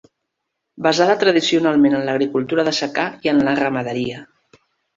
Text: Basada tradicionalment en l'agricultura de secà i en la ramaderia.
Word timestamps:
Basada 0.87 1.15
tradicionalment 1.23 1.97
en 1.99 2.07
l'agricultura 2.09 2.65
de 2.69 2.73
secà 2.81 3.07
i 3.29 3.33
en 3.35 3.45
la 3.49 3.55
ramaderia. 3.63 4.27